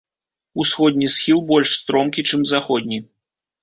Усходні 0.63 1.11
схіл 1.17 1.43
больш 1.53 1.77
стромкі, 1.83 2.27
чым 2.29 2.51
заходні. 2.57 2.97